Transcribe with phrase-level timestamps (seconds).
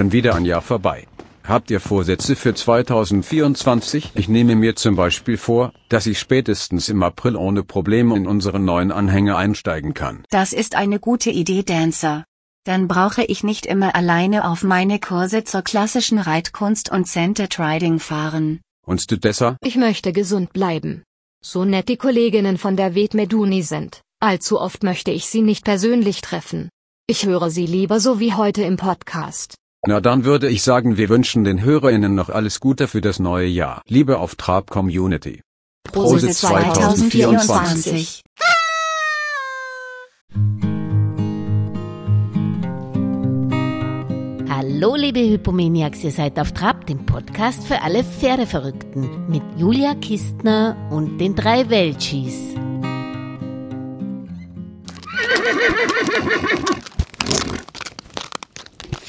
[0.00, 1.06] Schon wieder ein Jahr vorbei.
[1.44, 4.12] Habt ihr Vorsätze für 2024?
[4.14, 8.64] Ich nehme mir zum Beispiel vor, dass ich spätestens im April ohne Probleme in unseren
[8.64, 10.24] neuen Anhänger einsteigen kann.
[10.30, 12.24] Das ist eine gute Idee, Dancer.
[12.64, 17.98] Dann brauche ich nicht immer alleine auf meine Kurse zur klassischen Reitkunst und Centered Riding
[17.98, 18.60] fahren.
[18.86, 19.58] Und du, Dessa?
[19.62, 21.02] Ich möchte gesund bleiben.
[21.44, 26.22] So nett die Kolleginnen von der Vedmeduni sind, allzu oft möchte ich sie nicht persönlich
[26.22, 26.70] treffen.
[27.06, 29.59] Ich höre sie lieber so wie heute im Podcast.
[29.86, 33.46] Na dann würde ich sagen, wir wünschen den HörerInnen noch alles Gute für das neue
[33.46, 33.80] Jahr.
[33.88, 35.40] Liebe auf Trab Community.
[35.84, 38.20] Prosit 2024.
[44.50, 50.76] Hallo liebe Hypomaniacs, ihr seid auf Trab, dem Podcast für alle Pferdeverrückten mit Julia Kistner
[50.90, 52.50] und den drei Welchis.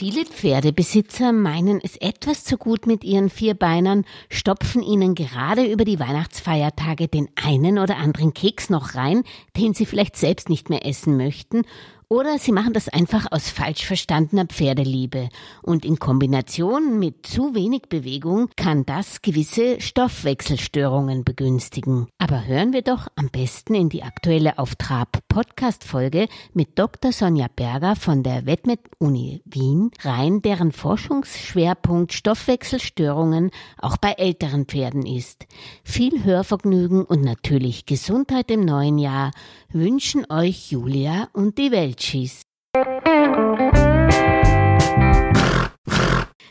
[0.01, 5.99] Viele Pferdebesitzer meinen es etwas zu gut mit ihren Vierbeinern, stopfen ihnen gerade über die
[5.99, 9.21] Weihnachtsfeiertage den einen oder anderen Keks noch rein,
[9.57, 11.65] den sie vielleicht selbst nicht mehr essen möchten,
[12.11, 15.29] oder sie machen das einfach aus falsch verstandener Pferdeliebe.
[15.61, 22.07] Und in Kombination mit zu wenig Bewegung kann das gewisse Stoffwechselstörungen begünstigen.
[22.17, 27.13] Aber hören wir doch am besten in die aktuelle Auftrab Podcast Folge mit Dr.
[27.13, 35.05] Sonja Berger von der Wetmet Uni Wien rein, deren Forschungsschwerpunkt Stoffwechselstörungen auch bei älteren Pferden
[35.05, 35.45] ist.
[35.85, 39.31] Viel Hörvergnügen und natürlich Gesundheit im neuen Jahr
[39.73, 42.41] wünschen euch Julia und die Weltschieß.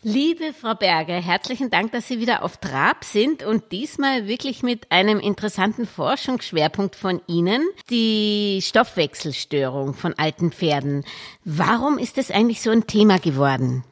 [0.03, 4.91] Liebe Frau Berger, herzlichen Dank, dass Sie wieder auf Trab sind und diesmal wirklich mit
[4.91, 11.05] einem interessanten Forschungsschwerpunkt von Ihnen, die Stoffwechselstörung von alten Pferden.
[11.45, 13.85] Warum ist das eigentlich so ein Thema geworden?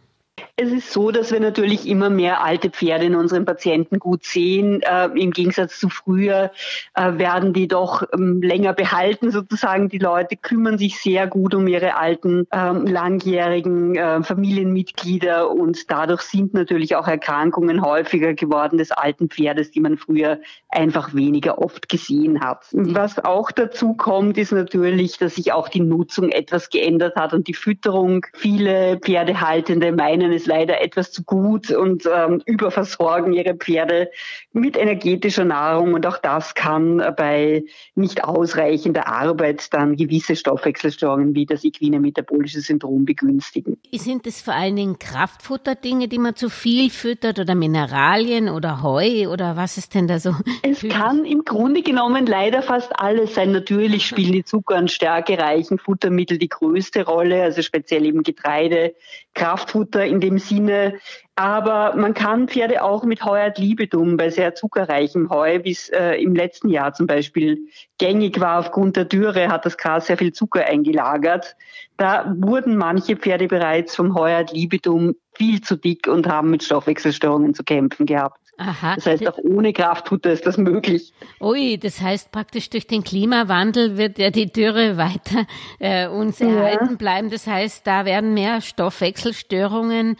[0.60, 4.82] Es ist so, dass wir natürlich immer mehr alte Pferde in unseren Patienten gut sehen.
[4.82, 6.50] Äh, Im Gegensatz zu früher
[6.94, 9.88] äh, werden die doch ähm, länger behalten sozusagen.
[9.88, 16.22] Die Leute kümmern sich sehr gut um ihre alten, ähm, langjährigen äh, Familienmitglieder und dadurch
[16.22, 21.88] sind natürlich auch Erkrankungen häufiger geworden des alten Pferdes, die man früher einfach weniger oft
[21.88, 22.64] gesehen hat.
[22.72, 27.46] Was auch dazu kommt, ist natürlich, dass sich auch die Nutzung etwas geändert hat und
[27.46, 28.26] die Fütterung.
[28.34, 34.10] Viele Pferdehaltende meinen, es leider etwas zu gut und ähm, überversorgen ihre Pferde
[34.52, 35.94] mit energetischer Nahrung.
[35.94, 37.64] Und auch das kann bei
[37.94, 43.78] nicht ausreichender Arbeit dann gewisse Stoffwechselstörungen wie das equine metabolische Syndrom begünstigen.
[43.94, 49.28] Sind es vor allen Dingen Kraftfutterdinge, die man zu viel füttert oder Mineralien oder Heu
[49.28, 50.34] oder was ist denn da so?
[50.62, 53.52] Es kann im Grunde genommen leider fast alles sein.
[53.52, 58.94] Natürlich spielen die Zucker- und stärkereichen Futtermittel die größte Rolle, also speziell eben Getreide,
[59.34, 60.98] Kraftfutter in dem Sinne.
[61.36, 65.88] Aber man kann Pferde auch mit Heu ad libitum bei sehr zuckerreichem Heu, wie es
[65.90, 67.68] äh, im letzten Jahr zum Beispiel
[67.98, 71.56] gängig war aufgrund der Dürre, hat das Gras sehr viel Zucker eingelagert.
[71.96, 76.62] Da wurden manche Pferde bereits vom Heu ad libitum viel zu dick und haben mit
[76.62, 78.47] Stoffwechselstörungen zu kämpfen gehabt.
[78.58, 78.96] Aha.
[78.96, 81.12] Das heißt, auch ohne Kraftfutter ist das möglich.
[81.40, 85.46] Ui, das heißt praktisch durch den Klimawandel wird ja die Dürre weiter
[85.78, 86.48] äh, uns ja.
[86.48, 87.30] erhalten bleiben.
[87.30, 90.16] Das heißt, da werden mehr Stoffwechselstörungen.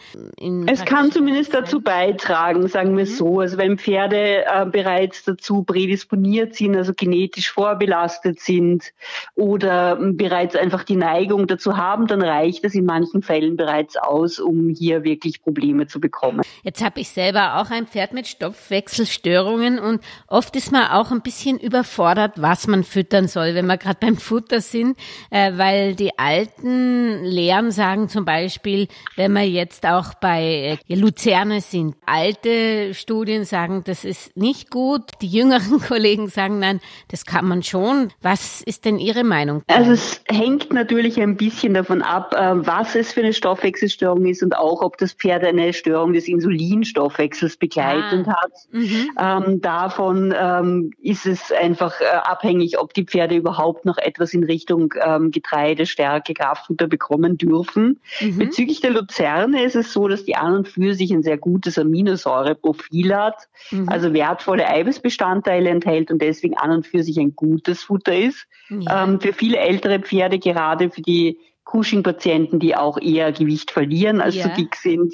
[0.67, 3.09] es kann zumindest dazu beitragen, sagen wir mhm.
[3.09, 3.39] so.
[3.41, 8.93] Also wenn Pferde äh, bereits dazu prädisponiert sind, also genetisch vorbelastet sind
[9.35, 14.39] oder bereits einfach die Neigung dazu haben, dann reicht es in manchen Fällen bereits aus,
[14.39, 16.41] um hier wirklich Probleme zu bekommen.
[16.63, 21.21] Jetzt habe ich selber auch ein Pferd mit Stoffwechselstörungen und oft ist man auch ein
[21.21, 24.97] bisschen überfordert, was man füttern soll, wenn wir gerade beim Futter sind,
[25.29, 31.61] äh, weil die alten Lehren sagen zum Beispiel, wenn wir jetzt auch bei äh, Luzerne
[31.61, 36.79] sind, alte Studien sagen, das ist nicht gut, die jüngeren Kollegen sagen, nein,
[37.09, 38.11] das kann man schon.
[38.21, 39.63] Was ist denn Ihre Meinung?
[39.67, 44.43] Also es hängt natürlich ein bisschen davon ab, äh, was es für eine Stoffwechselstörung ist
[44.43, 48.18] und auch, ob das Pferd eine Störung des Insulinstoffwechsels begleitet.
[48.18, 48.51] Ah Prozent hat.
[48.71, 49.11] Mhm.
[49.19, 54.43] Ähm, davon ähm, ist es einfach äh, abhängig, ob die Pferde überhaupt noch etwas in
[54.43, 57.99] Richtung ähm, Getreide, Stärke, Kraftfutter bekommen dürfen.
[58.19, 58.37] Mhm.
[58.37, 61.77] Bezüglich der Luzerne ist es so, dass die an und für sich ein sehr gutes
[61.77, 63.89] Aminosäureprofil hat, mhm.
[63.89, 68.45] also wertvolle Eiweißbestandteile enthält und deswegen an und für sich ein gutes Futter ist.
[68.69, 69.03] Ja.
[69.03, 71.39] Ähm, für viele ältere Pferde, gerade für die
[71.69, 74.43] Cushing-Patienten, die auch eher Gewicht verlieren als ja.
[74.43, 75.13] zu dick sind.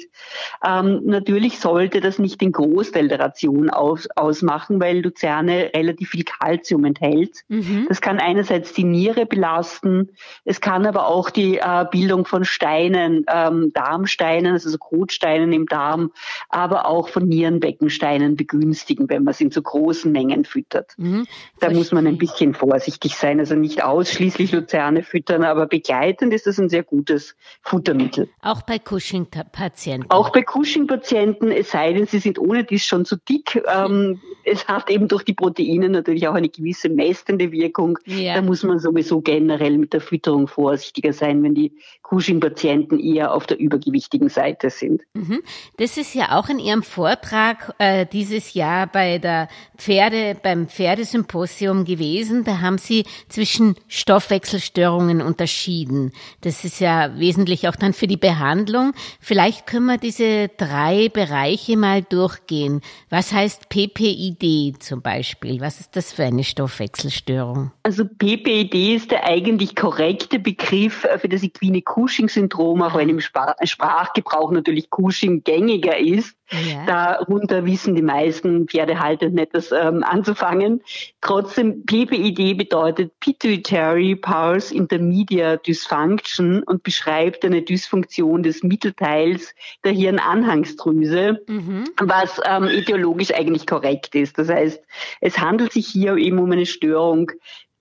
[0.66, 6.24] Ähm, natürlich sollte das nicht den Großteil der Ration aus, ausmachen, weil Luzerne relativ viel
[6.24, 7.42] Kalzium enthält.
[7.48, 7.86] Mhm.
[7.88, 10.10] Das kann einerseits die Niere belasten,
[10.44, 16.12] es kann aber auch die äh, Bildung von Steinen, ähm, Darmsteinen, also Kotsteinen im Darm,
[16.48, 20.94] aber auch von Nierenbeckensteinen begünstigen, wenn man es in zu großen Mengen füttert.
[20.96, 21.26] Mhm.
[21.60, 26.45] Da muss man ein bisschen vorsichtig sein, also nicht ausschließlich Luzerne füttern, aber begleitend ist
[26.46, 28.28] das ein sehr gutes Futtermittel.
[28.42, 30.10] Auch bei Cushing-Patienten?
[30.10, 33.62] Auch bei Cushing-Patienten, es sei denn, sie sind ohne dies schon zu dick.
[33.66, 37.98] Ähm, es hat eben durch die Proteine natürlich auch eine gewisse mästende Wirkung.
[38.06, 38.36] Ja.
[38.36, 41.72] Da muss man sowieso generell mit der Fütterung vorsichtiger sein, wenn die
[42.08, 45.02] Cushing-Patienten eher auf der übergewichtigen Seite sind.
[45.14, 45.42] Mhm.
[45.78, 51.84] Das ist ja auch in Ihrem Vortrag äh, dieses Jahr bei der Pferde, beim Pferdesymposium
[51.84, 52.44] gewesen.
[52.44, 56.12] Da haben Sie zwischen Stoffwechselstörungen unterschieden.
[56.42, 58.92] Das ist ja wesentlich auch dann für die Behandlung.
[59.20, 62.82] Vielleicht können wir diese drei Bereiche mal durchgehen.
[63.10, 65.60] Was heißt PPID zum Beispiel?
[65.60, 67.72] Was ist das für eine Stoffwechselstörung?
[67.82, 74.52] Also PPID ist der eigentlich korrekte Begriff für das equine Cushing-Syndrom, auch wenn im Sprachgebrauch
[74.52, 76.36] natürlich Cushing gängiger ist.
[76.50, 76.86] Ja.
[76.86, 80.82] Darunter wissen die meisten Pferdehalter nicht das ähm, anzufangen.
[81.20, 89.54] Trotzdem, PPID bedeutet Pituitary Pulse Intermediate Dysfunction und beschreibt eine Dysfunktion des Mittelteils
[89.84, 91.84] der Hirnanhangsdrüse, mhm.
[92.00, 94.38] was ähm, ideologisch eigentlich korrekt ist.
[94.38, 94.80] Das heißt,
[95.20, 97.32] es handelt sich hier eben um eine Störung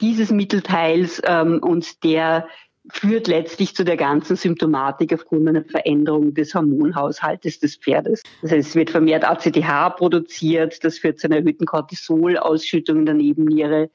[0.02, 2.48] dieses Mittelteils ähm, und der
[2.92, 8.22] führt letztlich zu der ganzen Symptomatik aufgrund einer Veränderung des Hormonhaushaltes des Pferdes.
[8.42, 13.16] Das heißt, es wird vermehrt ACTH produziert, das führt zu einer erhöhten Cortisolausschüttung in der
[13.16, 13.90] Nebenniere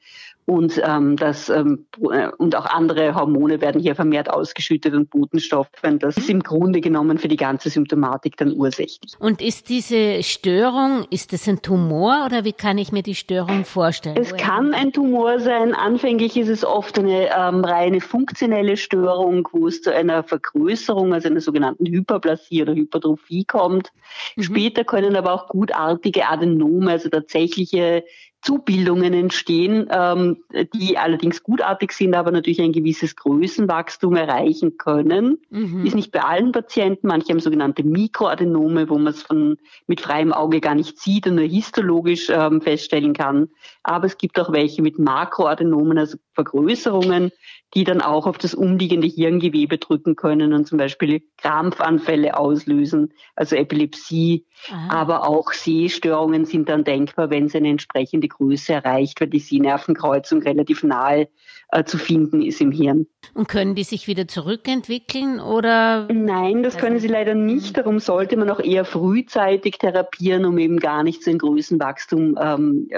[0.45, 5.69] und ähm, das ähm, äh, und auch andere Hormone werden hier vermehrt ausgeschüttet und Botenstoffe.
[5.99, 9.13] Das ist im Grunde genommen für die ganze Symptomatik dann ursächlich.
[9.19, 13.65] Und ist diese Störung, ist das ein Tumor oder wie kann ich mir die Störung
[13.65, 14.17] vorstellen?
[14.17, 15.73] Es kann ein Tumor sein.
[15.73, 21.29] Anfänglich ist es oft eine ähm, reine funktionelle Störung, wo es zu einer Vergrößerung, also
[21.29, 23.91] einer sogenannten Hyperplasie oder Hypertrophie kommt.
[24.35, 24.43] Mhm.
[24.43, 28.03] Später können aber auch gutartige Adenome, also tatsächliche
[28.41, 30.37] Zubildungen entstehen, ähm,
[30.73, 35.37] die allerdings gutartig sind, aber natürlich ein gewisses Größenwachstum erreichen können.
[35.51, 35.85] Mhm.
[35.85, 37.07] Ist nicht bei allen Patienten.
[37.07, 41.35] Manche haben sogenannte Mikroadenome, wo man es von mit freiem Auge gar nicht sieht und
[41.35, 43.49] nur histologisch ähm, feststellen kann.
[43.83, 47.31] Aber es gibt auch welche mit Makroadenomen, also Vergrößerungen,
[47.73, 53.55] die dann auch auf das umliegende Hirngewebe drücken können und zum Beispiel Krampfanfälle auslösen, also
[53.55, 54.45] Epilepsie.
[54.69, 54.89] Aha.
[54.89, 60.41] Aber auch Sehstörungen sind dann denkbar, wenn es eine entsprechende Größe erreicht, weil die Sehnervenkreuzung
[60.41, 61.29] relativ nahe
[61.69, 63.07] äh, zu finden ist im Hirn.
[63.33, 66.07] Und können die sich wieder zurückentwickeln oder?
[66.11, 67.77] Nein, das können sie leider nicht.
[67.77, 72.89] Darum sollte man auch eher frühzeitig therapieren, um eben gar nicht so ein Größenwachstum ähm,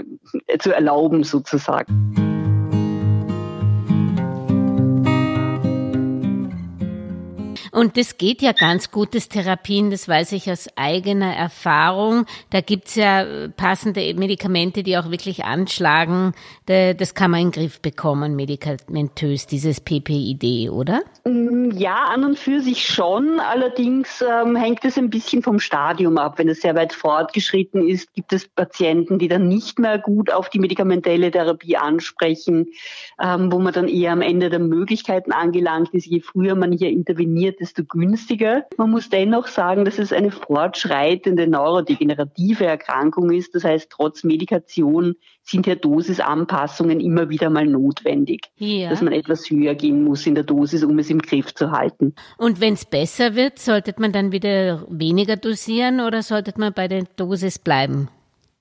[0.59, 2.22] zu erlauben sozusagen.
[7.73, 12.27] Und das geht ja ganz gut, das Therapien, das weiß ich aus eigener Erfahrung.
[12.51, 16.33] Da gibt's ja äh, passende Medikamente, die auch wirklich anschlagen.
[16.67, 21.01] Das kann man in den Griff bekommen, medikamentös, dieses PPID, oder?
[21.25, 23.39] Mm, ja, an und für sich schon.
[23.39, 26.37] Allerdings ähm, hängt es ein bisschen vom Stadium ab.
[26.37, 30.49] Wenn es sehr weit fortgeschritten ist, gibt es Patienten, die dann nicht mehr gut auf
[30.49, 32.67] die medikamentelle Therapie ansprechen,
[33.19, 36.05] ähm, wo man dann eher am Ende der Möglichkeiten angelangt ist.
[36.05, 38.65] Je früher man hier interveniert, desto günstiger.
[38.77, 43.55] Man muss dennoch sagen, dass es eine fortschreitende neurodegenerative Erkrankung ist.
[43.55, 48.89] Das heißt, trotz Medikation sind hier Dosisanpassungen immer wieder mal notwendig, ja.
[48.89, 52.15] dass man etwas höher gehen muss in der Dosis, um es im Griff zu halten.
[52.37, 56.87] Und wenn es besser wird, sollte man dann wieder weniger dosieren oder sollte man bei
[56.89, 58.09] der Dosis bleiben?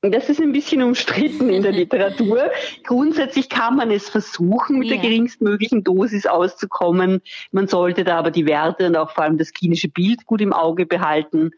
[0.05, 2.51] Das ist ein bisschen umstritten in der Literatur.
[2.83, 4.97] Grundsätzlich kann man es versuchen, mit ja.
[4.97, 7.23] der geringstmöglichen Dosis auszukommen.
[7.53, 10.53] Man sollte da aber die Werte und auch vor allem das klinische Bild gut im
[10.53, 11.53] Auge behalten.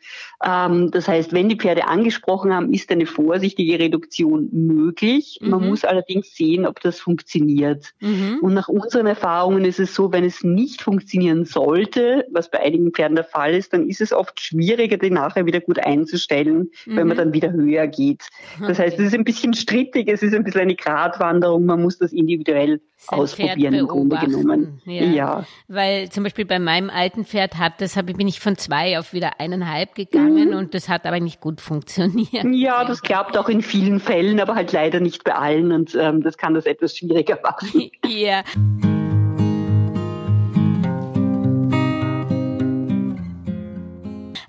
[0.45, 5.39] Ähm, das heißt, wenn die Pferde angesprochen haben, ist eine vorsichtige Reduktion möglich.
[5.41, 5.49] Mhm.
[5.49, 7.95] Man muss allerdings sehen, ob das funktioniert.
[8.01, 8.41] Mhm.
[8.43, 12.93] Und nach unseren Erfahrungen ist es so, wenn es nicht funktionieren sollte, was bei einigen
[12.93, 16.97] Pferden der Fall ist, dann ist es oft schwieriger, den nachher wieder gut einzustellen, mhm.
[16.97, 18.29] wenn man dann wieder höher geht.
[18.61, 21.99] Das heißt, es ist ein bisschen strittig, es ist ein bisschen eine Gratwanderung, man muss
[21.99, 24.81] das individuell Sein ausprobieren im Grunde genommen.
[24.85, 25.03] Ja.
[25.05, 25.47] ja.
[25.69, 29.41] Weil zum Beispiel bei meinem alten Pferd hat das, bin ich von zwei auf wieder
[29.41, 30.57] eineinhalb gegangen mhm.
[30.57, 32.45] und das hat aber nicht gut funktioniert.
[32.53, 36.23] Ja, das klappt auch in vielen Fällen, aber halt leider nicht bei allen und ähm,
[36.23, 37.91] das kann das etwas schwieriger machen.
[38.07, 38.43] ja.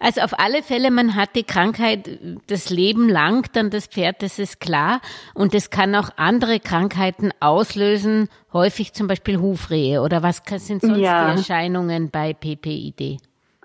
[0.05, 4.37] Also auf alle Fälle, man hat die Krankheit das Leben lang, dann das Pferd, das
[4.37, 5.01] ist klar.
[5.33, 10.03] Und es kann auch andere Krankheiten auslösen, häufig zum Beispiel Hufrehe.
[10.03, 11.31] Oder was sind sonst ja.
[11.31, 13.17] die Erscheinungen bei PPID?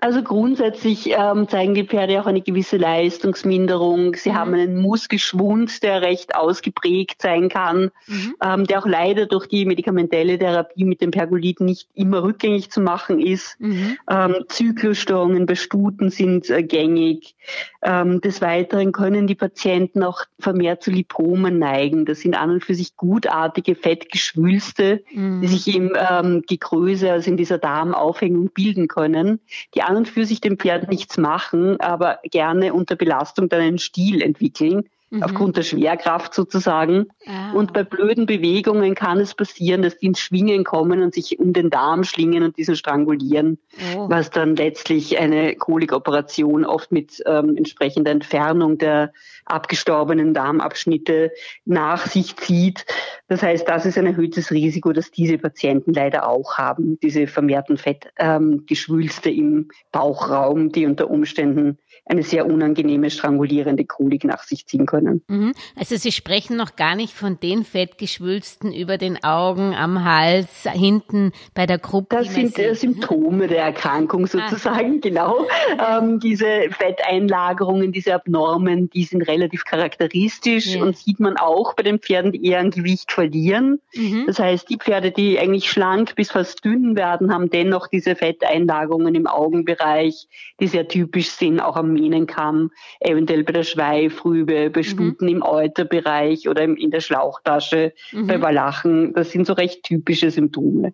[0.03, 4.15] Also grundsätzlich ähm, zeigen die Pferde auch eine gewisse Leistungsminderung.
[4.15, 4.35] Sie mhm.
[4.35, 8.35] haben einen Muskelschwund, der recht ausgeprägt sein kann, mhm.
[8.43, 12.81] ähm, der auch leider durch die medikamentelle Therapie mit dem Pergolit nicht immer rückgängig zu
[12.81, 13.59] machen ist.
[13.59, 13.97] Mhm.
[14.09, 17.35] Ähm, Zyklusstörungen bei Stuten sind äh, gängig.
[17.83, 22.05] Ähm, des Weiteren können die Patienten auch vermehrt zu Lipomen neigen.
[22.05, 25.45] Das sind an und für sich gutartige Fettgeschwülste, die mhm.
[25.45, 29.39] sich im ähm, Gegröße, also in dieser Darmaufhängung bilden können.
[29.75, 33.77] Die an und für sich dem Pferd nichts machen, aber gerne unter Belastung dann einen
[33.77, 35.23] Stil entwickeln, mhm.
[35.23, 37.07] aufgrund der Schwerkraft sozusagen.
[37.27, 37.51] Ah.
[37.51, 41.53] Und bei blöden Bewegungen kann es passieren, dass die ins Schwingen kommen und sich um
[41.53, 43.59] den Darm schlingen und diesen strangulieren,
[43.95, 44.09] oh.
[44.09, 49.11] was dann letztlich eine Kolikoperation oft mit ähm, entsprechender Entfernung der
[49.45, 51.31] abgestorbenen Darmabschnitte
[51.65, 52.85] nach sich zieht.
[53.31, 57.77] Das heißt, das ist ein erhöhtes Risiko, das diese Patienten leider auch haben, diese vermehrten
[57.77, 64.85] Fettgeschwülste ähm, im Bauchraum, die unter Umständen eine sehr unangenehme strangulierende Kolik nach sich ziehen
[64.85, 65.21] können.
[65.29, 65.53] Mhm.
[65.77, 71.31] Also Sie sprechen noch gar nicht von den Fettgeschwülsten über den Augen, am Hals, hinten
[71.53, 72.17] bei der Gruppe.
[72.17, 74.27] Das sind äh, Symptome der Erkrankung ah.
[74.27, 74.99] sozusagen, ah.
[75.01, 75.47] genau.
[75.79, 80.83] Ähm, diese Fetteinlagerungen, diese Abnormen, die sind relativ charakteristisch ja.
[80.83, 83.79] und sieht man auch bei den Pferden, die eher an Gewicht verlieren.
[83.93, 84.23] Mhm.
[84.25, 89.13] Das heißt, die Pferde, die eigentlich schlank bis fast dünn werden, haben dennoch diese Fetteinlagerungen
[89.13, 90.27] im Augenbereich,
[90.59, 94.83] die sehr typisch sind, auch am Mähnenkamm, eventuell bei der Schweifrübe, bei mhm.
[94.83, 95.31] Stuten mhm.
[95.31, 98.27] im Euterbereich oder in der Schlauchtasche, mhm.
[98.27, 99.13] bei Walachen.
[99.13, 100.93] Das sind so recht typische Symptome.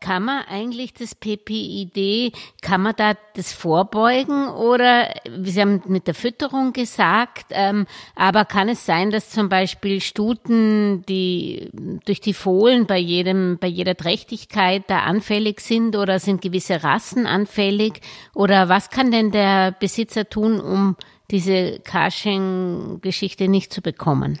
[0.00, 6.14] Kann man eigentlich das PPID, kann man da das vorbeugen oder, Sie haben mit der
[6.14, 11.68] Fütterung gesagt, ähm, aber kann es sein, dass zum Beispiel Stuten, die
[12.06, 17.26] durch die Fohlen bei jedem, bei jeder Trächtigkeit da anfällig sind oder sind gewisse Rassen
[17.26, 18.00] anfällig
[18.34, 20.96] oder was kann denn der Besitzer tun, um
[21.30, 24.38] diese Cushing-Geschichte nicht zu bekommen?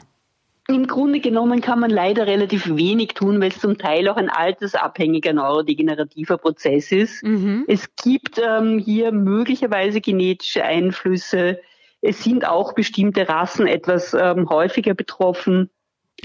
[0.70, 4.30] Im Grunde genommen kann man leider relativ wenig tun, weil es zum Teil auch ein
[4.30, 7.24] altersabhängiger neurodegenerativer Prozess ist.
[7.24, 7.64] Mhm.
[7.66, 11.60] Es gibt ähm, hier möglicherweise genetische Einflüsse.
[12.00, 15.70] Es sind auch bestimmte Rassen etwas ähm, häufiger betroffen.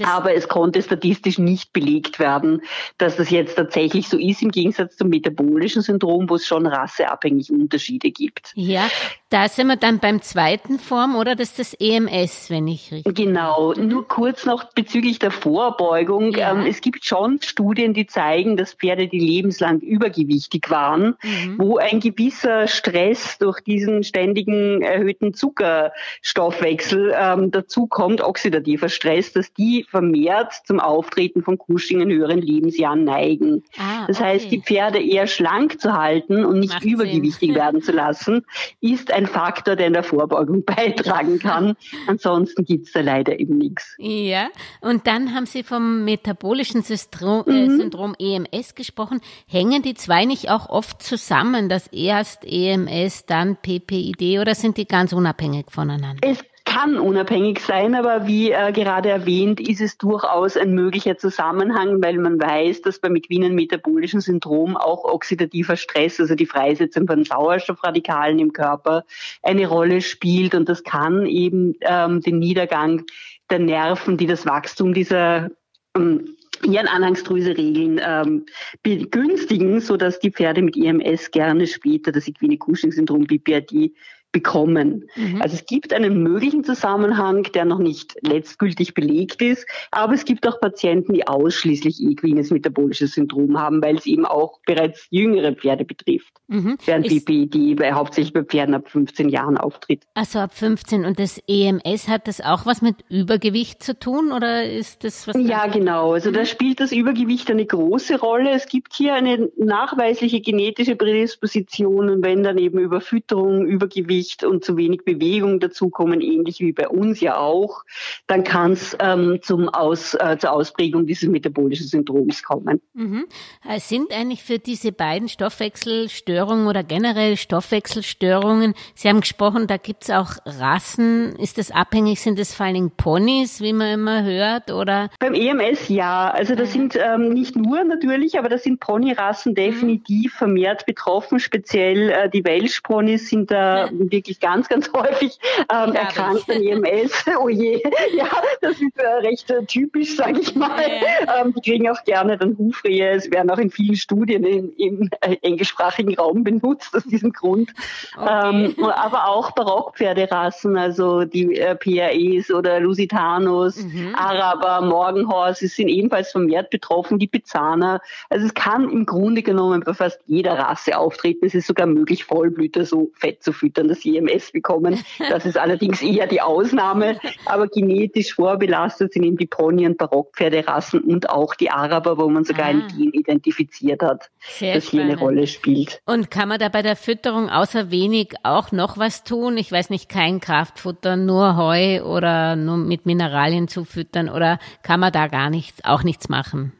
[0.04, 2.62] Aber es konnte statistisch nicht belegt werden,
[2.98, 7.50] dass das jetzt tatsächlich so ist, im Gegensatz zum metabolischen Syndrom, wo es schon rasseabhängig
[7.50, 8.52] Unterschiede gibt.
[8.54, 8.90] Ja,
[9.28, 11.34] da sind wir dann beim zweiten Form, oder?
[11.34, 13.16] Das ist das EMS, wenn ich richtig.
[13.16, 13.72] Genau.
[13.72, 16.30] Nur kurz noch bezüglich der Vorbeugung.
[16.30, 16.52] Ja.
[16.52, 21.56] Ähm, es gibt schon Studien, die zeigen, dass Pferde, die lebenslang übergewichtig waren, mhm.
[21.58, 29.52] wo ein gewisser Stress durch diesen ständigen erhöhten Zuckerstoffwechsel ähm, dazu kommt, oxidativer Stress, dass
[29.52, 33.64] die vermehrt zum Auftreten von Cushing in höheren Lebensjahren neigen.
[33.76, 37.54] Ah, das heißt, die Pferde eher schlank zu halten und nicht Macht übergewichtig Sinn.
[37.56, 38.46] werden zu lassen,
[38.80, 41.76] ist ein Faktor, der in der Vorbeugung beitragen kann.
[42.06, 43.94] Ansonsten gibt's da leider eben nichts.
[43.98, 44.48] Ja,
[44.80, 47.78] und dann haben Sie vom metabolischen Syndrom, äh, mhm.
[47.78, 49.20] Syndrom EMS gesprochen.
[49.46, 54.86] Hängen die zwei nicht auch oft zusammen, dass erst EMS, dann PPID oder sind die
[54.86, 56.20] ganz unabhängig voneinander?
[56.22, 56.44] Es
[56.76, 62.18] kann unabhängig sein, aber wie äh, gerade erwähnt, ist es durchaus ein möglicher Zusammenhang, weil
[62.18, 68.38] man weiß, dass beim equinen metabolischen Syndrom auch oxidativer Stress, also die Freisetzung von Sauerstoffradikalen
[68.38, 69.04] im Körper,
[69.42, 70.54] eine Rolle spielt.
[70.54, 73.04] Und das kann eben ähm, den Niedergang
[73.48, 75.48] der Nerven, die das Wachstum dieser
[75.96, 78.44] ähm, Hirnanhangsdrüse regeln, ähm,
[78.82, 83.92] begünstigen, so dass die Pferde mit IMS gerne später das equine Cushing-Syndrom, BPRD,
[84.36, 85.08] bekommen.
[85.16, 85.40] Mhm.
[85.40, 90.46] Also es gibt einen möglichen Zusammenhang, der noch nicht letztgültig belegt ist, aber es gibt
[90.46, 95.86] auch Patienten, die ausschließlich equines metabolisches Syndrom haben, weil es eben auch bereits jüngere Pferde
[95.86, 96.34] betrifft.
[96.48, 96.76] Mhm.
[96.84, 100.02] Während BPD bei, hauptsächlich bei Pferden ab 15 Jahren auftritt.
[100.12, 104.70] Also ab 15 und das EMS hat das auch was mit Übergewicht zu tun oder
[104.70, 105.36] ist das was?
[105.38, 106.12] Ja, genau.
[106.12, 106.34] Also mhm.
[106.34, 108.50] da spielt das Übergewicht eine große Rolle.
[108.50, 114.64] Es gibt hier eine nachweisliche genetische Prädisposition und wenn dann eben Überfütterung, Übergewicht Übergewicht und
[114.64, 117.84] zu wenig Bewegung dazukommen, ähnlich wie bei uns ja auch,
[118.26, 122.80] dann kann es ähm, zum Aus, äh, zur Ausprägung dieses metabolischen Syndroms kommen.
[122.94, 123.26] Mhm.
[123.68, 130.04] Äh, sind eigentlich für diese beiden Stoffwechselstörungen oder generell Stoffwechselstörungen, Sie haben gesprochen, da gibt
[130.04, 131.36] es auch Rassen.
[131.36, 132.20] Ist das abhängig?
[132.20, 134.70] Sind das vor allen Dingen Ponys, wie man immer hört?
[134.70, 135.10] Oder?
[135.18, 136.30] Beim EMS ja.
[136.30, 139.56] Also das sind ähm, nicht nur natürlich, aber das sind Ponyrassen mhm.
[139.56, 141.38] definitiv vermehrt betroffen.
[141.38, 143.90] Speziell äh, die Welsh-Ponys sind da ja.
[144.10, 145.38] Wirklich ganz, ganz häufig
[145.72, 147.24] ähm, erkrankt an EMS.
[147.40, 147.82] oh je,
[148.16, 148.28] ja,
[148.60, 150.82] das ist äh, recht äh, typisch, sage ich mal.
[151.26, 151.40] Ja.
[151.40, 153.10] Ähm, die kriegen auch gerne dann Hufrehe.
[153.10, 157.72] Es werden auch in vielen Studien im, im äh, englischsprachigen Raum benutzt aus diesem Grund.
[158.16, 158.74] Okay.
[158.76, 164.14] Ähm, aber auch Barockpferderassen, also die äh, PREs oder Lusitanos, mhm.
[164.14, 168.00] Araber, Morgenhorse, sind ebenfalls vermehrt betroffen, die Pizzaner.
[168.30, 171.46] Also es kann im Grunde genommen bei fast jeder Rasse auftreten.
[171.46, 175.04] Es ist sogar möglich, Vollblüter so fett zu füttern, dass sie EMS bekommen.
[175.28, 177.18] Das ist allerdings eher die Ausnahme.
[177.44, 182.44] Aber genetisch vorbelastet sind eben die Pony- und Barockpferderassen und auch die Araber, wo man
[182.44, 182.68] sogar ah.
[182.70, 185.06] ein Gen identifiziert hat, Sehr das spannend.
[185.06, 186.00] hier eine Rolle spielt.
[186.06, 189.56] Und kann man da bei der Fütterung außer wenig auch noch was tun?
[189.56, 195.00] Ich weiß nicht, kein Kraftfutter, nur Heu oder nur mit Mineralien zu füttern oder kann
[195.00, 196.72] man da gar nichts, auch nichts machen?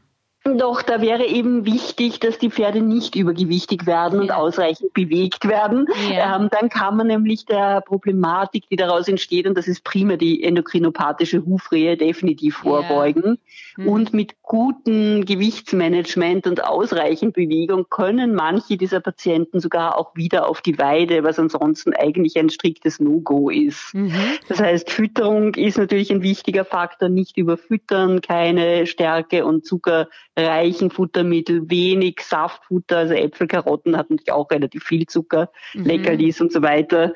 [0.59, 5.87] Doch, da wäre eben wichtig, dass die Pferde nicht übergewichtig werden und ausreichend bewegt werden.
[6.11, 6.37] Ja.
[6.37, 10.43] Ähm, dann kann man nämlich der Problematik, die daraus entsteht, und das ist prima die
[10.43, 13.39] endokrinopathische Hufrehe, definitiv vorbeugen.
[13.77, 13.85] Ja.
[13.85, 13.89] Mhm.
[13.89, 20.61] Und mit gutem Gewichtsmanagement und ausreichend Bewegung können manche dieser Patienten sogar auch wieder auf
[20.61, 23.93] die Weide, was ansonsten eigentlich ein striktes No-Go ist.
[23.95, 24.15] Mhm.
[24.49, 30.91] Das heißt, Fütterung ist natürlich ein wichtiger Faktor, nicht überfüttern, keine Stärke und Zucker reichen
[30.91, 35.85] Futtermittel, wenig Saftfutter, also Äpfel, Karotten hat natürlich auch relativ viel Zucker, mhm.
[35.85, 37.15] Leckerlis und so weiter.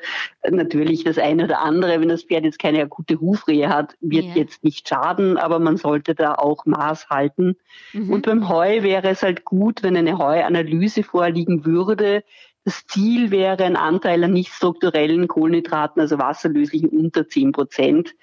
[0.49, 4.35] Natürlich das eine oder andere, wenn das Pferd jetzt keine akute Hufrehe hat, wird ja.
[4.35, 7.55] jetzt nicht schaden, aber man sollte da auch Maß halten.
[7.93, 8.09] Mhm.
[8.11, 12.23] Und beim Heu wäre es halt gut, wenn eine Heuanalyse vorliegen würde,
[12.63, 18.13] das Ziel wäre ein Anteil an nicht strukturellen Kohlenhydraten, also wasserlöslichen unter 10 Prozent,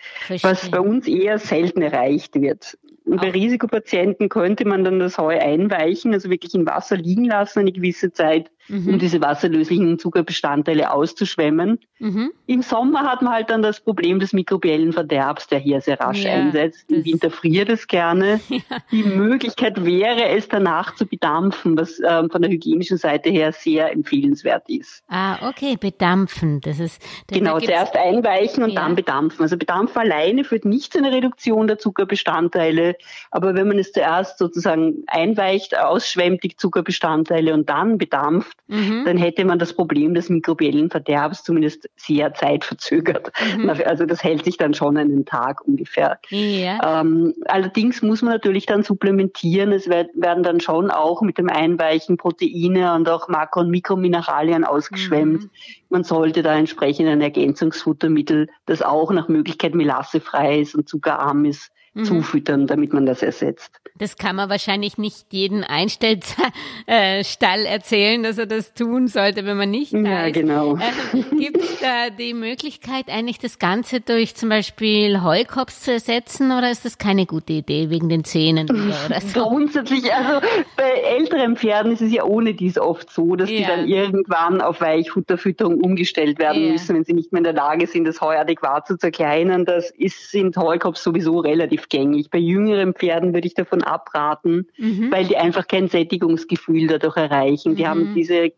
[0.42, 2.78] was bei uns eher selten erreicht wird.
[3.16, 7.72] Bei Risikopatienten könnte man dann das Heu einweichen, also wirklich in Wasser liegen lassen eine
[7.72, 8.94] gewisse Zeit mhm.
[8.94, 11.78] um diese wasserlöslichen Zuckerbestandteile auszuschwemmen.
[11.98, 12.32] Mhm.
[12.46, 16.24] Im Sommer hat man halt dann das Problem des mikrobiellen Verderbs, der hier sehr rasch
[16.24, 16.90] ja, einsetzt.
[16.90, 18.40] Im Winter friert es gerne.
[18.58, 18.78] Ja.
[18.90, 23.92] Die Möglichkeit wäre es danach zu bedampfen, was ähm, von der hygienischen Seite her sehr
[23.92, 25.02] empfehlenswert ist.
[25.08, 26.60] Ah, okay, bedampfen.
[26.60, 28.80] Das ist genau zuerst einweichen und ja.
[28.80, 29.42] dann bedampfen.
[29.42, 32.96] Also bedampfen alleine führt nicht zu einer Reduktion der Zuckerbestandteile,
[33.30, 39.04] aber wenn man es zuerst sozusagen einweicht, ausschwemmt die Zuckerbestandteile und dann bedampft, mhm.
[39.04, 43.32] dann hätte man das Problem des mikrobiellen Verderbs zumindest sehr zeitverzögert.
[43.56, 43.68] Mhm.
[43.88, 46.18] Also das hält sich dann schon einen Tag ungefähr.
[46.28, 47.00] Ja.
[47.00, 49.72] Ähm, allerdings muss man natürlich dann supplementieren.
[49.72, 55.44] Es werden dann schon auch mit dem Einweichen Proteine und auch Makro- und Mikromineralien ausgeschwemmt.
[55.44, 55.50] Mhm.
[55.88, 61.70] Man sollte da entsprechend ein Ergänzungsfuttermittel, das auch nach Möglichkeit melassefrei ist und zuckerarm ist,
[61.94, 62.04] mhm.
[62.04, 63.70] zufüttern, damit man das ersetzt.
[63.96, 66.46] Das kann man wahrscheinlich nicht jeden Einstellstall
[66.86, 70.34] äh, erzählen, dass er das tun sollte, wenn man nicht da ja, ist.
[70.34, 70.76] genau.
[70.76, 76.52] Äh, Gibt es da die Möglichkeit, eigentlich das Ganze durch zum Beispiel Heukops zu ersetzen
[76.52, 79.48] oder ist das keine gute Idee wegen den Zähnen oder so?
[79.48, 80.46] Grundsätzlich, also
[80.76, 83.56] bei älteren Pferden ist es ja ohne dies oft so, dass ja.
[83.56, 86.72] die dann irgendwann auf Weichfutterfütterung umgestellt werden ja.
[86.72, 89.64] müssen, wenn sie nicht mehr in der Lage sind, das Heu adäquat zu zerkleinern.
[89.64, 92.30] Das ist, sind Heukops sowieso relativ gängig.
[92.30, 95.12] Bei jüngeren Pferden würde ich davon abraten, mhm.
[95.12, 97.76] weil die einfach kein Sättigungsgefühl dadurch erreichen.
[97.76, 97.88] Die mhm.
[97.88, 98.52] haben diese,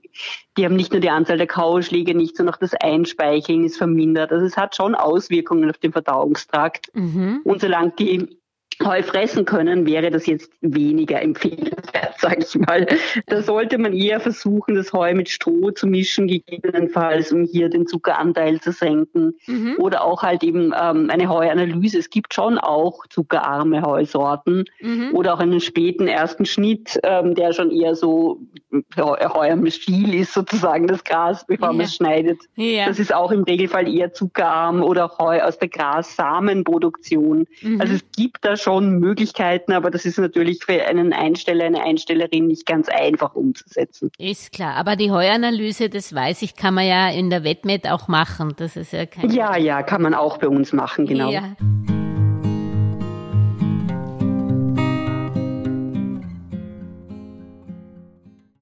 [0.56, 4.32] die haben nicht nur die Anzahl der Kauschläge nicht, sondern auch das Einspeicheln ist vermindert.
[4.32, 6.90] Also es hat schon Auswirkungen auf den Verdauungstrakt.
[6.94, 7.40] Mhm.
[7.44, 8.39] Und solange die
[8.84, 12.86] Heu fressen können, wäre das jetzt weniger empfehlenswert, sage ich mal.
[13.26, 17.86] Da sollte man eher versuchen, das Heu mit Stroh zu mischen, gegebenenfalls, um hier den
[17.86, 19.34] Zuckeranteil zu senken.
[19.46, 19.76] Mhm.
[19.78, 21.98] Oder auch halt eben ähm, eine Heuanalyse.
[21.98, 25.10] Es gibt schon auch zuckerarme Heusorten mhm.
[25.12, 28.40] oder auch einen späten ersten Schnitt, ähm, der schon eher so
[28.96, 31.72] ja, Heu am Stiel ist, sozusagen das Gras, bevor ja.
[31.74, 32.38] man es schneidet.
[32.56, 32.86] Ja.
[32.86, 37.46] Das ist auch im Regelfall eher zuckerarm oder auch Heu aus der Grassamenproduktion.
[37.60, 37.80] Mhm.
[37.80, 41.82] Also es gibt da schon schon Möglichkeiten, aber das ist natürlich für einen Einsteller, eine
[41.82, 44.10] Einstellerin nicht ganz einfach umzusetzen.
[44.16, 48.06] Ist klar, aber die Heuanalyse, das weiß ich, kann man ja in der Wettmet auch
[48.06, 48.54] machen.
[48.56, 51.30] Das ist ja kein Ja, ja, kann man auch bei uns machen, genau.
[51.30, 51.56] Ja.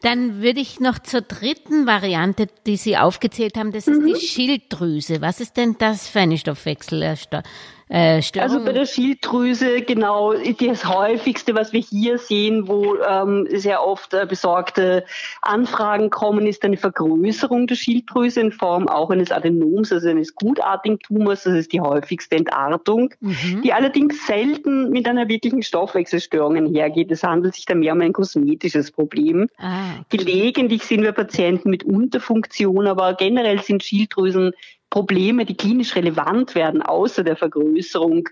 [0.00, 4.06] Dann würde ich noch zur dritten Variante, die Sie aufgezählt haben, das ist Mhm.
[4.14, 5.20] die Schilddrüse.
[5.20, 7.44] Was ist denn das für eine Stoffwechselstörung?
[7.88, 8.50] Äh, Störung?
[8.50, 14.12] Also bei der Schilddrüse genau das häufigste, was wir hier sehen, wo ähm, sehr oft
[14.14, 15.04] äh, besorgte
[15.42, 20.98] Anfragen kommen, ist eine Vergrößerung der Schilddrüse in Form auch eines Adenoms, also eines gutartigen
[20.98, 21.44] Tumors.
[21.44, 23.62] Das ist die häufigste Entartung, Mhm.
[23.62, 27.10] die allerdings selten mit einer wirklichen Stoffwechselstörung einhergeht.
[27.10, 29.48] Es handelt sich da mehr um ein kosmetisches Problem.
[29.58, 34.52] Ah, Gelegentlich sehen wir Patienten mit Unterfunktion, aber generell sind Schilddrüsen
[34.90, 38.28] Probleme, die klinisch relevant werden, außer der Vergrößerung,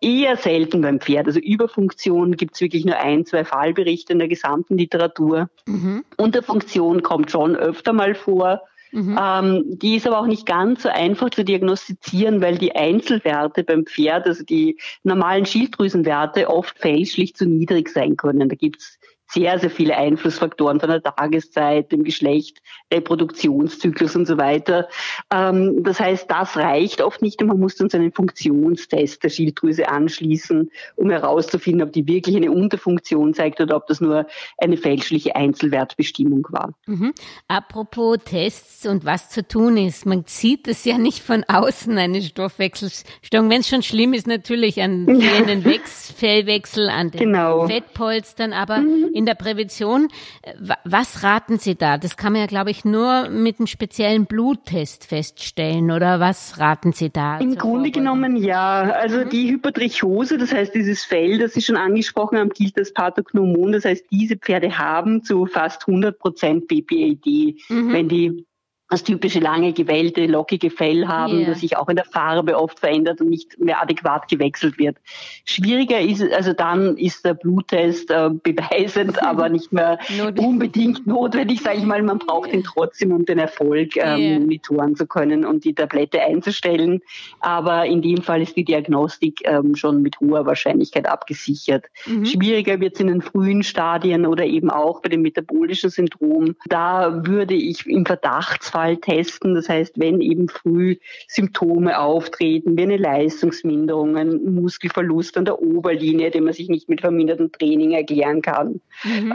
[0.00, 1.26] eher selten beim Pferd.
[1.26, 5.48] Also Überfunktion gibt es wirklich nur ein, zwei Fallberichte in der gesamten Literatur.
[5.66, 6.04] mhm.
[6.16, 8.62] Unterfunktion kommt schon öfter mal vor.
[8.92, 9.18] Mhm.
[9.20, 13.84] Ähm, die ist aber auch nicht ganz so einfach zu diagnostizieren, weil die Einzelwerte beim
[13.84, 18.48] Pferd, also die normalen Schilddrüsenwerte, oft fälschlich zu niedrig sein können.
[18.48, 18.98] Da gibt's
[19.36, 22.58] sehr, sehr viele Einflussfaktoren von der Tageszeit, dem Geschlecht,
[22.92, 24.88] Reproduktionszyklus und so weiter.
[25.30, 29.28] Ähm, das heißt, das reicht oft nicht und man muss dann so einen Funktionstest der
[29.28, 34.78] Schilddrüse anschließen, um herauszufinden, ob die wirklich eine Unterfunktion zeigt oder ob das nur eine
[34.78, 36.72] fälschliche Einzelwertbestimmung war.
[36.86, 37.12] Mhm.
[37.46, 42.22] Apropos Tests und was zu tun ist, man sieht es ja nicht von außen, eine
[42.22, 43.50] Stoffwechselstörung.
[43.50, 47.66] Wenn es schon schlimm ist, natürlich an fehlenden Wex Fellwechsel, an den Genau.
[47.66, 50.08] Fettpolstern, aber in der Prävention,
[50.42, 51.98] äh, wa- was raten Sie da?
[51.98, 56.92] Das kann man ja, glaube ich, nur mit einem speziellen Bluttest feststellen, oder was raten
[56.92, 57.38] Sie da?
[57.38, 58.82] Im Grunde genommen ja.
[58.82, 63.72] Also die Hypertrichose, das heißt dieses Fell, das Sie schon angesprochen haben, gilt als Pathognomon.
[63.72, 68.46] Das heißt, diese Pferde haben zu fast 100 Prozent BPAD, wenn die
[68.88, 71.46] das typische lange gewellte, lockige Fell haben, Ja.
[71.48, 74.96] das sich auch in der Farbe oft verändert und nicht mehr adäquat gewechselt wird.
[75.44, 79.98] Schwieriger ist also dann ist der Bluttest äh, beweisend, aber nicht mehr
[80.38, 82.00] unbedingt notwendig, sage ich mal.
[82.02, 84.38] Man braucht ihn trotzdem, um den Erfolg ähm, Ja.
[84.38, 87.00] monitoren zu können und die Tablette einzustellen.
[87.40, 91.86] Aber in dem Fall ist die Diagnostik ähm, schon mit hoher Wahrscheinlichkeit abgesichert.
[92.22, 96.54] Schwieriger wird es in den frühen Stadien oder eben auch bei dem metabolischen Syndrom.
[96.68, 99.54] Da würde ich im Verdachtsfall testen.
[99.54, 100.96] Das heißt, wenn eben früh
[101.28, 107.00] Symptome auftreten, wie eine Leistungsminderung, ein Muskelverlust an der Oberlinie, den man sich nicht mit
[107.00, 108.80] vermindertem Training erklären kann.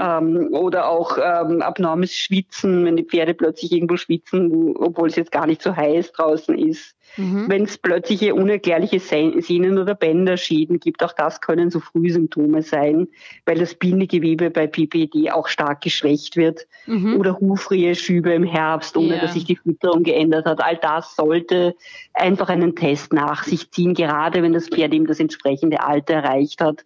[0.02, 5.16] Ähm, oder auch ähm, abnormes Schwitzen, wenn die Pferde plötzlich irgendwo schwitzen, wo, obwohl es
[5.16, 6.96] jetzt gar nicht so heiß draußen ist.
[7.18, 13.08] Wenn es plötzliche unerklärliche Se- Sehnen- oder Bänderschäden gibt, auch das können so Frühsymptome sein,
[13.46, 16.68] weil das Bindegewebe bei PPD auch stark geschwächt wird.
[17.18, 19.22] Oder Hufrehe-Schübe im Herbst, ohne Ja.
[19.22, 20.64] dass sich die Fütterung geändert hat.
[20.64, 21.76] All das sollte
[22.14, 26.62] einfach einen Test nach sich ziehen, gerade wenn das Pferd eben das entsprechende Alter erreicht
[26.62, 26.86] hat.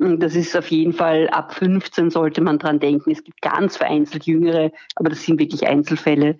[0.00, 3.10] Und Das ist auf jeden Fall ab 15 sollte man dran denken.
[3.10, 6.38] Es gibt ganz vereinzelt Jüngere, aber das sind wirklich Einzelfälle.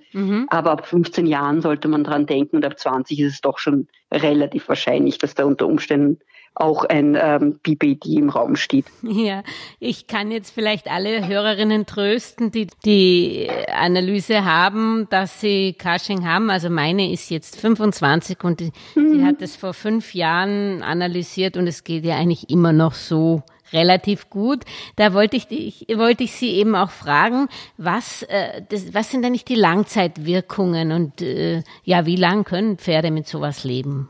[0.49, 3.88] Aber ab 15 Jahren sollte man dran denken und ab 20 ist es doch schon
[4.12, 6.18] relativ wahrscheinlich, dass da unter Umständen
[6.54, 8.85] auch ein ähm, PPD im Raum steht.
[9.02, 9.42] Ja,
[9.80, 16.50] ich kann jetzt vielleicht alle Hörerinnen trösten, die die Analyse haben, dass sie Cushing haben.
[16.50, 21.66] Also meine ist jetzt 25 und die, die hat es vor fünf Jahren analysiert und
[21.66, 24.64] es geht ja eigentlich immer noch so relativ gut.
[24.96, 29.22] Da wollte ich, dich, wollte ich Sie eben auch fragen, was, äh, das, was sind
[29.22, 34.08] denn nicht die Langzeitwirkungen und äh, ja, wie lang können Pferde mit sowas leben?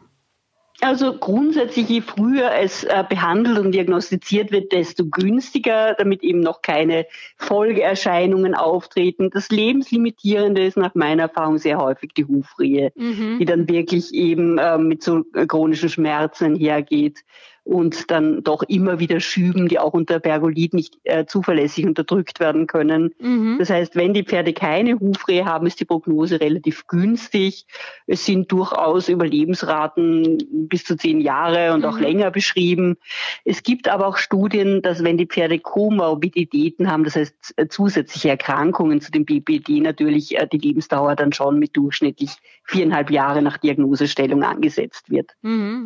[0.85, 6.61] Also grundsätzlich, je früher es äh, behandelt und diagnostiziert wird, desto günstiger, damit eben noch
[6.61, 9.31] keine Folgeerscheinungen auftreten.
[9.31, 14.77] Das Lebenslimitierende ist nach meiner Erfahrung sehr häufig die Hufrehe, die dann wirklich eben äh,
[14.77, 17.21] mit so äh, chronischen Schmerzen hergeht
[17.65, 22.67] und dann doch immer wieder Schüben, die auch unter Pergolit nicht äh, zuverlässig unterdrückt werden
[22.67, 23.15] können.
[23.59, 27.67] Das heißt, wenn die Pferde keine Hufrehe haben, ist die Prognose relativ günstig.
[28.07, 32.97] Es sind durchaus Überlebensraten bis zu zehn Jahre und auch länger beschrieben.
[33.45, 38.31] Es gibt aber auch Studien, dass wenn die Pferde Komorbiditäten haben, das heißt äh, zusätzliche
[38.31, 42.31] Erkrankungen zu dem BPD, natürlich äh, die Lebensdauer dann schon mit durchschnittlich
[42.65, 45.33] viereinhalb Jahre nach Diagnosestellung angesetzt wird.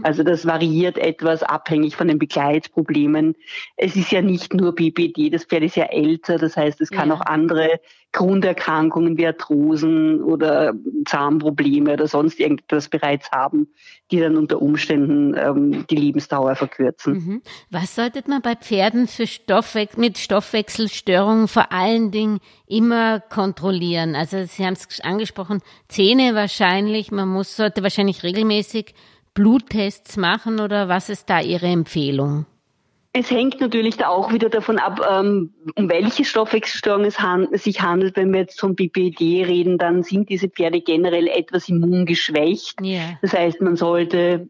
[0.02, 3.35] Also das variiert etwas abhängig von den Begleitproblemen.
[3.76, 7.09] Es ist ja nicht nur BPD, das Pferd ist ja älter, das heißt, es kann
[7.09, 7.16] Ja.
[7.16, 7.81] auch andere
[8.12, 10.72] Grunderkrankungen wie Arthrosen oder
[11.07, 13.68] Zahnprobleme oder sonst irgendetwas bereits haben,
[14.11, 17.12] die dann unter Umständen ähm, die Lebensdauer verkürzen.
[17.14, 17.42] Mhm.
[17.70, 24.14] Was sollte man bei Pferden für Stoffwe mit Stoffwechselstörungen vor allen Dingen immer kontrollieren?
[24.14, 28.94] Also Sie haben es angesprochen, Zähne wahrscheinlich, man muss, sollte wahrscheinlich regelmäßig
[29.37, 32.46] Bluttests machen oder was ist da Ihre Empfehlung?
[33.12, 37.16] Es hängt natürlich da auch wieder davon ab, ähm, um welche Stoffwechselstörung es
[37.62, 38.16] sich handelt.
[38.16, 42.81] Wenn wir jetzt vom BPD reden, dann sind diese Pferde generell etwas immungeschwächt.
[42.83, 43.18] Yeah.
[43.22, 44.49] Das heißt, man sollte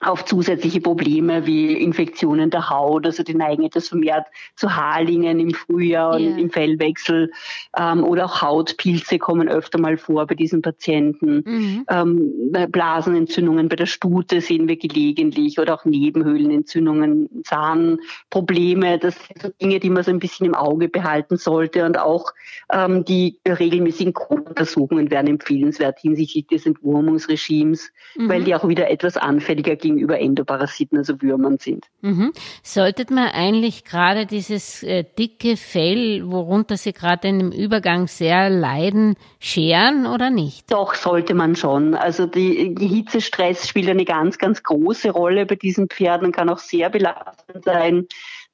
[0.00, 5.54] auf zusätzliche Probleme wie Infektionen der Haut, also die neigen etwas vermehrt zu Haarlingen im
[5.54, 6.30] Frühjahr yeah.
[6.30, 7.30] und im Fellwechsel
[7.78, 11.42] ähm, oder auch Hautpilze kommen öfter mal vor bei diesen Patienten.
[11.46, 11.84] Mhm.
[11.88, 19.48] Ähm, Blasenentzündungen bei der Stute sehen wir gelegentlich oder auch Nebenhöhlenentzündungen, Zahnprobleme, das sind so
[19.60, 22.32] Dinge, die man so ein bisschen im Auge behalten sollte und auch
[22.70, 28.28] ähm, die regelmäßigen Untersuchungen wären empfehlenswert hinsichtlich des Entwurmungsregimes, mhm.
[28.28, 31.86] weil die auch wieder etwas anfälliger gegenüber Endoparasiten, also Würmern sind.
[32.02, 32.32] Mhm.
[32.62, 38.50] Sollte man eigentlich gerade dieses äh, dicke Fell, worunter Sie gerade in dem Übergang sehr
[38.50, 40.70] leiden, scheren oder nicht?
[40.72, 41.94] Doch, sollte man schon.
[41.94, 46.48] Also die, die Hitzestress spielt eine ganz, ganz große Rolle bei diesen Pferden und kann
[46.48, 48.06] auch sehr belastend sein.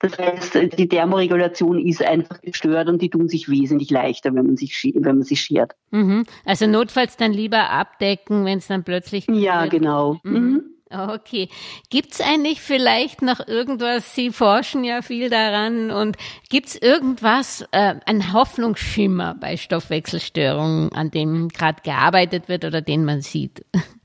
[0.03, 4.57] Das heißt, die Thermoregulation ist einfach gestört und die tun sich wesentlich leichter, wenn man
[4.57, 5.75] sich, wenn man sich schert.
[5.93, 6.25] Mhm.
[6.45, 9.29] Also notfalls dann lieber abdecken, wenn es dann plötzlich.
[9.29, 10.19] Ja, genau.
[10.25, 10.65] Mhm.
[10.93, 11.49] Okay.
[11.91, 16.17] Gibt's eigentlich vielleicht noch irgendwas, Sie forschen ja viel daran, und
[16.51, 23.23] gibt's irgendwas, äh, ein Hoffnungsschimmer bei Stoffwechselstörungen, an dem gerade gearbeitet wird oder den man
[23.23, 23.65] sieht?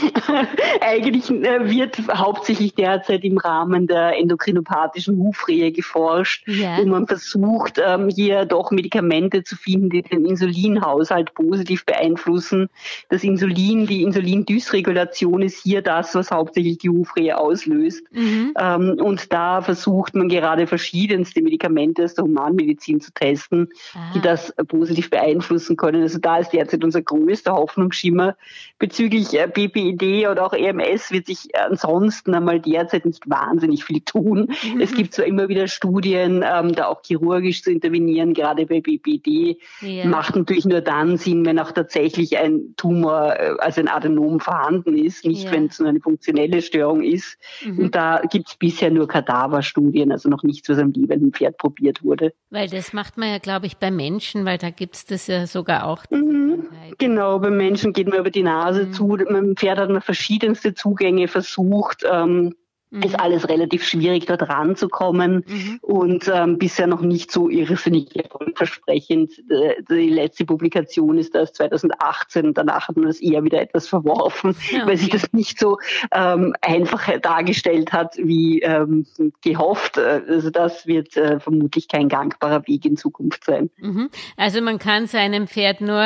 [0.80, 6.78] Eigentlich äh, wird hauptsächlich derzeit im Rahmen der endokrinopathischen Hufrehe geforscht, ja.
[6.78, 12.68] wo man versucht, ähm, hier doch Medikamente zu finden, die den Insulinhaushalt positiv beeinflussen.
[13.08, 18.04] Das Insulin, die Insulindysregulation ist hier das, was hauptsächlich die Hufrehe auslöst.
[18.12, 18.54] Mhm.
[18.58, 24.12] Ähm, und da versucht man gerade verschiedenste Medikamente aus der Humanmedizin zu testen, ah.
[24.14, 26.02] die das positiv beeinflussen können.
[26.02, 28.36] Also da ist derzeit unser größter Hoffnungsschimmer
[28.78, 34.00] bezüglich äh, BPI Idee oder auch EMS wird sich ansonsten einmal derzeit nicht wahnsinnig viel
[34.00, 34.52] tun.
[34.62, 34.80] Mhm.
[34.80, 39.58] Es gibt zwar immer wieder Studien, ähm, da auch chirurgisch zu intervenieren, gerade bei BPD.
[39.80, 40.06] Ja.
[40.06, 44.96] Macht natürlich nur dann Sinn, wenn auch tatsächlich ein Tumor, äh, also ein Adenom vorhanden
[44.96, 45.52] ist, nicht ja.
[45.52, 47.38] wenn es nur eine funktionelle Störung ist.
[47.64, 47.78] Mhm.
[47.78, 52.02] Und da gibt es bisher nur Kadaverstudien, also noch nichts, was am lebenden Pferd probiert
[52.02, 52.32] wurde.
[52.50, 55.46] Weil das macht man ja, glaube ich, bei Menschen, weil da gibt es das ja
[55.46, 56.04] sogar auch.
[56.10, 56.68] Mhm.
[56.98, 58.92] Genau, bei Menschen geht man über die Nase mhm.
[58.92, 59.16] zu.
[59.16, 62.04] Dem Pferd hat man verschiedenste Zugänge versucht.
[62.10, 62.54] Ähm,
[62.92, 63.02] mhm.
[63.02, 65.78] ist alles relativ schwierig, dort ranzukommen mhm.
[65.80, 69.32] und ähm, bisher noch nicht so irrsinnig erfolgversprechend.
[69.50, 74.54] Äh, die letzte Publikation ist erst 2018, danach hat man das eher wieder etwas verworfen,
[74.70, 74.88] ja, okay.
[74.90, 75.78] weil sich das nicht so
[76.12, 79.06] ähm, einfach dargestellt hat wie ähm,
[79.42, 79.98] gehofft.
[79.98, 83.70] Also das wird äh, vermutlich kein gangbarer Weg in Zukunft sein.
[83.78, 84.10] Mhm.
[84.36, 85.98] Also man kann seinem Pferd nur,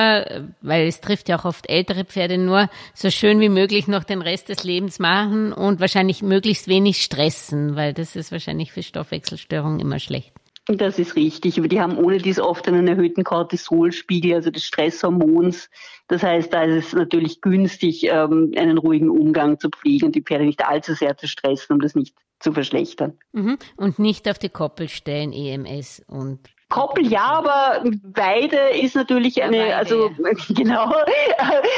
[0.62, 4.22] weil es trifft ja auch oft ältere Pferde, nur so schön wie möglich noch den
[4.22, 8.82] Rest des Lebens machen und wahrscheinlich möglichst wenig wenig stressen, weil das ist wahrscheinlich für
[8.82, 10.32] Stoffwechselstörungen immer schlecht.
[10.68, 15.70] Das ist richtig, aber die haben ohne dies oft einen erhöhten Cortisolspiegel, also des Stresshormons.
[16.08, 20.22] Das heißt, da ist es natürlich günstig, ähm, einen ruhigen Umgang zu pflegen und die
[20.22, 23.16] Pferde nicht allzu sehr zu stressen, um das nicht zu verschlechtern.
[23.32, 23.58] Mhm.
[23.76, 29.58] Und nicht auf die Koppel stellen, EMS und Koppel ja, aber Weide ist natürlich eine,
[29.58, 30.10] Weide, also
[30.48, 30.92] genau,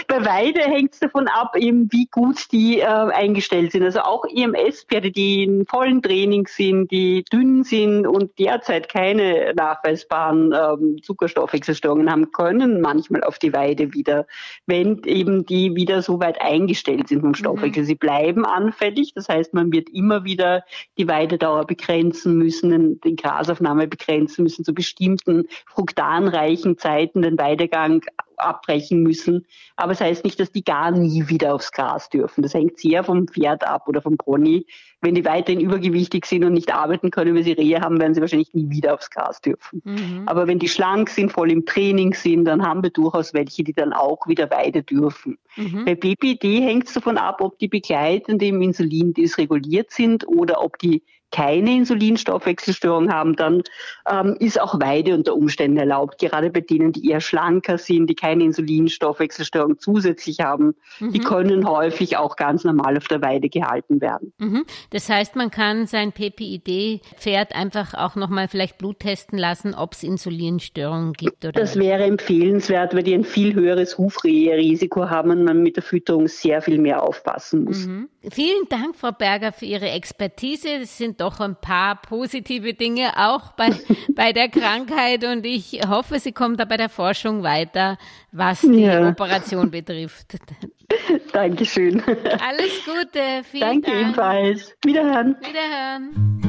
[0.06, 3.82] bei Weide hängt es davon ab, eben wie gut die äh, eingestellt sind.
[3.82, 10.54] Also auch EMS-Pferde, die in vollen Training sind, die dünn sind und derzeit keine nachweisbaren
[10.54, 14.26] ähm, Zuckerstoffwechselstörungen haben, können manchmal auf die Weide wieder,
[14.64, 17.82] wenn eben die wieder so weit eingestellt sind vom Stoffwechsel.
[17.82, 17.86] Mhm.
[17.86, 20.64] Sie bleiben anfällig, das heißt, man wird immer wieder
[20.96, 28.02] die Weidedauer begrenzen müssen, die Grasaufnahme begrenzen müssen, bestimmten fruktanreichen Zeiten den Weidegang
[28.38, 29.46] abbrechen müssen.
[29.76, 32.42] Aber es das heißt nicht, dass die gar nie wieder aufs Gras dürfen.
[32.42, 34.66] Das hängt sehr vom Pferd ab oder vom Pony.
[35.00, 38.20] Wenn die weiterhin übergewichtig sind und nicht arbeiten können, weil sie Rehe haben, werden sie
[38.20, 39.82] wahrscheinlich nie wieder aufs Gras dürfen.
[39.84, 40.22] Mhm.
[40.26, 43.72] Aber wenn die schlank sind, voll im Training sind, dann haben wir durchaus welche, die
[43.72, 45.38] dann auch wieder Weide dürfen.
[45.56, 45.84] Mhm.
[45.84, 50.78] Bei BPD hängt es davon ab, ob die Begleitende im Insulin dysreguliert sind oder ob
[50.78, 53.62] die keine Insulinstoffwechselstörung haben, dann
[54.10, 56.18] ähm, ist auch Weide unter Umständen erlaubt.
[56.18, 61.12] Gerade bei denen, die eher schlanker sind, die keine Insulinstoffwechselstörung zusätzlich haben, mhm.
[61.12, 64.32] die können häufig auch ganz normal auf der Weide gehalten werden.
[64.38, 64.64] Mhm.
[64.90, 70.02] Das heißt, man kann sein PPID-Pferd einfach auch nochmal vielleicht Blut testen lassen, ob es
[70.02, 71.44] Insulinstörungen gibt.
[71.44, 75.82] Oder das wäre empfehlenswert, weil die ein viel höheres Hufrehe-Risiko haben und man mit der
[75.82, 77.86] Fütterung sehr viel mehr aufpassen muss.
[77.86, 78.08] Mhm.
[78.30, 80.68] Vielen Dank, Frau Berger, für Ihre Expertise.
[80.82, 83.70] Es sind doch ein paar positive Dinge auch bei,
[84.14, 87.98] bei der Krankheit und ich hoffe, Sie kommen da bei der Forschung weiter,
[88.32, 89.08] was die ja.
[89.08, 90.38] Operation betrifft.
[91.32, 92.02] Dankeschön.
[92.02, 93.42] Alles Gute.
[93.44, 94.00] Vielen Danke Dank.
[94.00, 94.74] ebenfalls.
[94.84, 95.36] Wiederhören.
[95.40, 96.47] Wiederhören.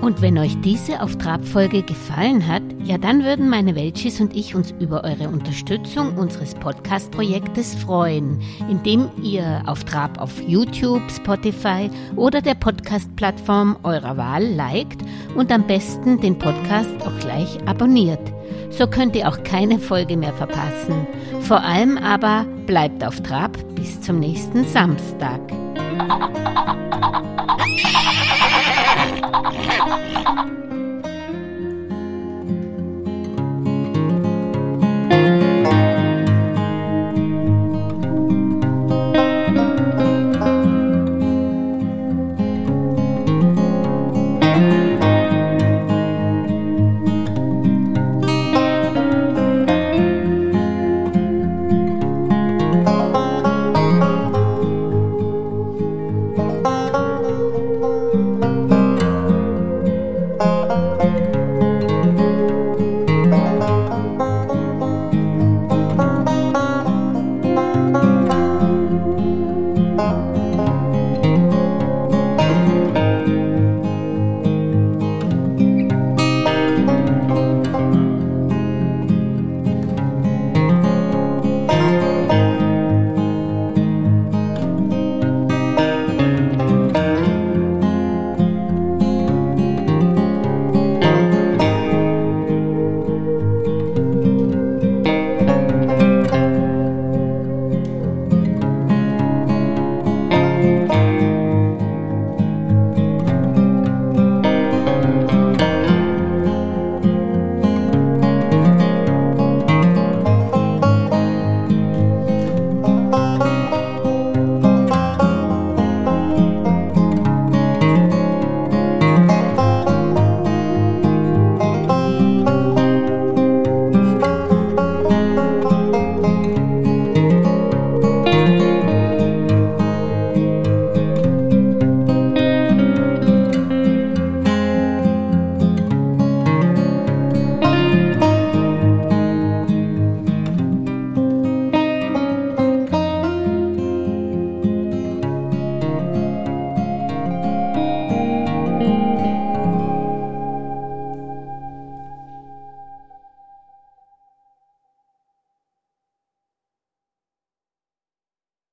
[0.00, 4.54] Und wenn euch diese auf Trab-Folge gefallen hat, ja dann würden meine Welchis und ich
[4.54, 12.40] uns über eure Unterstützung unseres Podcast-Projektes freuen, indem ihr auf Trab auf YouTube, Spotify oder
[12.40, 15.02] der Podcast-Plattform eurer Wahl liked
[15.34, 18.37] und am besten den Podcast auch gleich abonniert.
[18.70, 21.06] So könnt ihr auch keine Folge mehr verpassen.
[21.40, 25.40] Vor allem aber bleibt auf Trab bis zum nächsten Samstag.